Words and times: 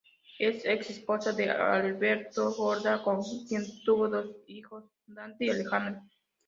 Es 0.39 0.65
ex 0.65 0.89
esposa 0.89 1.31
de 1.31 1.47
Alberto 1.51 2.51
Korda, 2.55 3.03
con 3.03 3.19
quien 3.47 3.63
tuvo 3.83 4.09
dos 4.09 4.35
hijos: 4.47 4.83
Dante 5.05 5.45
y 5.45 5.49
Alejandra. 5.51 6.01